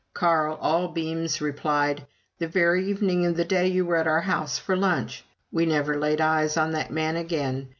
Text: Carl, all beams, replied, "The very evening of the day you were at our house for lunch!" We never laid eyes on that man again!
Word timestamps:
Carl, 0.15 0.57
all 0.59 0.87
beams, 0.87 1.41
replied, 1.41 2.07
"The 2.39 2.47
very 2.47 2.87
evening 2.89 3.23
of 3.27 3.37
the 3.37 3.45
day 3.45 3.67
you 3.67 3.85
were 3.85 3.97
at 3.97 4.07
our 4.07 4.21
house 4.21 4.57
for 4.57 4.75
lunch!" 4.75 5.23
We 5.51 5.67
never 5.67 5.95
laid 5.95 6.19
eyes 6.19 6.57
on 6.57 6.71
that 6.71 6.89
man 6.89 7.15
again! 7.15 7.69